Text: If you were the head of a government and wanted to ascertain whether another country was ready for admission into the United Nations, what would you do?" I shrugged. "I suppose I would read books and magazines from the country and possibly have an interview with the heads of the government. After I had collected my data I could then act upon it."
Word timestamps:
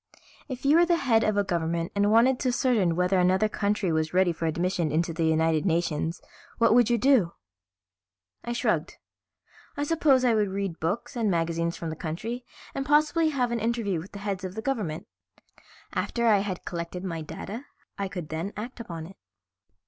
If 0.49 0.65
you 0.65 0.77
were 0.77 0.85
the 0.87 0.95
head 0.97 1.23
of 1.23 1.37
a 1.37 1.43
government 1.43 1.91
and 1.93 2.09
wanted 2.11 2.39
to 2.39 2.49
ascertain 2.49 2.95
whether 2.95 3.19
another 3.19 3.47
country 3.47 3.91
was 3.91 4.15
ready 4.15 4.31
for 4.33 4.47
admission 4.47 4.91
into 4.91 5.13
the 5.13 5.25
United 5.27 5.63
Nations, 5.63 6.23
what 6.57 6.73
would 6.73 6.89
you 6.89 6.97
do?" 6.97 7.33
I 8.43 8.51
shrugged. 8.53 8.97
"I 9.77 9.83
suppose 9.83 10.25
I 10.25 10.33
would 10.33 10.47
read 10.49 10.79
books 10.79 11.15
and 11.15 11.29
magazines 11.29 11.77
from 11.77 11.91
the 11.91 11.95
country 11.95 12.43
and 12.73 12.83
possibly 12.83 13.29
have 13.29 13.51
an 13.51 13.59
interview 13.59 13.99
with 13.99 14.13
the 14.13 14.17
heads 14.25 14.43
of 14.43 14.55
the 14.55 14.61
government. 14.63 15.05
After 15.93 16.25
I 16.25 16.39
had 16.39 16.65
collected 16.65 17.03
my 17.03 17.21
data 17.21 17.65
I 17.99 18.07
could 18.07 18.29
then 18.29 18.53
act 18.57 18.79
upon 18.79 19.05
it." 19.05 19.17